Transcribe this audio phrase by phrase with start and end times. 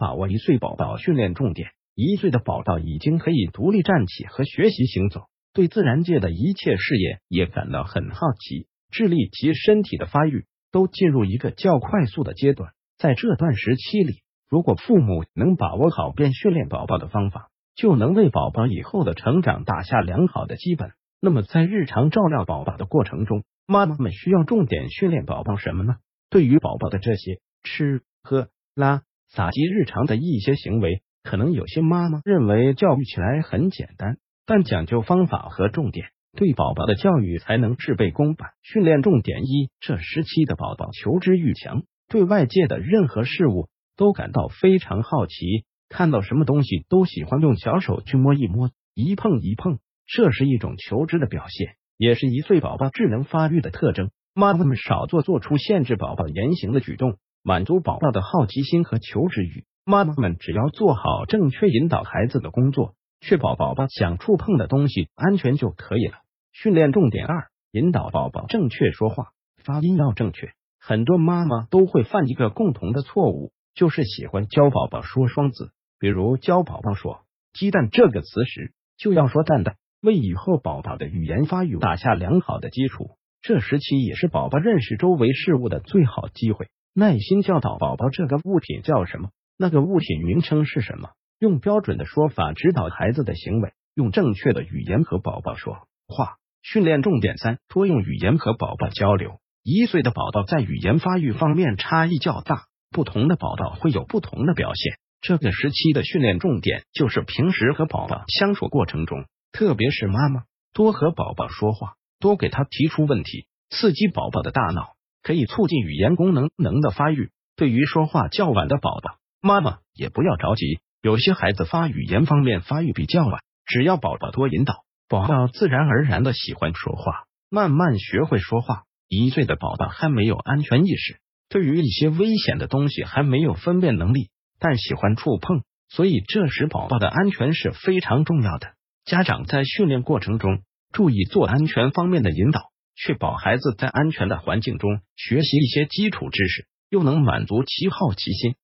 [0.00, 1.68] 把握一岁宝宝训练重点。
[1.94, 12.70] 一岁的宝宝已经可以独立站起和学习行走，对自然界的一切事业也感到很好奇，智力及身体的发育都进入一个较快速的阶段。
[12.96, 20.92] 在这段时期里，如果父母能把握好便训练宝宝的方法，就能为宝宝以后的成长打下良好的基本。
[21.20, 25.96] 那么，在日常照料宝宝的过程中，妈妈们需要重点训练宝宝什么呢？
[26.30, 31.02] 对于宝宝的这些吃喝拉撒及日常的一些行为。
[31.22, 38.52] 可能有些妈妈认为教育起来很简单，但讲究方法和重点，对宝宝的教育才能事倍功半。
[38.62, 54.10] 训练重点一：这时期的宝宝求知欲强，对外界的任何事物都感到非常好奇，看到什么东西都喜欢用小手去摸一摸、一碰一碰，这是一种求知的表现，也是一岁宝宝智能发育的特征。
[54.32, 59.64] 妈妈们少做做出限制宝宝言行的举动，满足宝宝的好奇心和求知欲。
[59.84, 66.18] 妈妈们只要做好正确引导孩子的工作，确保宝宝想触碰的东西安全就可以了。
[66.52, 69.28] 训练重点二：引导宝宝正确说话，
[69.64, 70.52] 发音要正确。
[70.78, 77.22] 很多妈妈都会犯一个共同的错误，就是喜欢教宝宝说双字，比如教宝宝说
[77.52, 83.10] “鸡蛋”这个词时，就要说“蛋蛋”，为以后宝宝的语言发育打下良好的基础。
[83.42, 86.68] 这时期也是宝宝认识周围事物的最好机会。
[86.94, 89.30] 耐心教导宝宝这个物品叫什么。
[89.56, 91.10] 那个物品名称是什么？
[91.38, 96.36] 用标准的说法指导孩子的行为，用正确的语言和宝宝说话。
[96.62, 99.38] 训练重点三：多用语言和宝宝交流。
[99.62, 104.98] 一岁的宝宝在语言发育方面差异较大，不同的宝宝会有不同的表现。
[105.20, 117.30] 这个时期的训练重点就是平时和宝宝相处过程中，特别是妈妈多和宝宝说话，多给他提出问题，刺激宝宝的大脑，可以促进语言功能能的发育。
[117.56, 128.84] 对于说话较晚的宝宝，妈妈也不要着急，有些孩子发语言方面发育比较晚，只要宝宝多引导，宝宝自然而然的喜欢说话，慢慢学会说话。
[129.08, 131.18] 一岁的宝宝还没有安全意识，
[131.48, 134.30] 对于一些危险的东西还没有分辨能力，
[134.60, 138.68] 但喜欢触碰，所以这时宝宝的安全是非常重要的。
[139.04, 140.62] 家长在训练过程中
[140.92, 148.54] 注意做安全方面的引导，确保孩子在安全的环境中学习一些基础知识，又能满足其好奇心。